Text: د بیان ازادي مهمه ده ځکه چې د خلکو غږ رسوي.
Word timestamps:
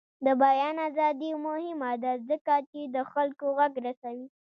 د 0.25 0.27
بیان 0.43 0.75
ازادي 0.89 1.31
مهمه 1.45 1.91
ده 2.03 2.13
ځکه 2.29 2.53
چې 2.71 2.81
د 2.95 2.97
خلکو 3.11 3.45
غږ 3.57 3.73
رسوي. 3.85 4.27